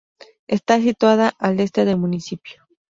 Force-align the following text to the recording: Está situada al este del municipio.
Está 0.47 0.79
situada 0.81 1.29
al 1.37 1.59
este 1.59 1.85
del 1.85 1.97
municipio. 1.99 2.67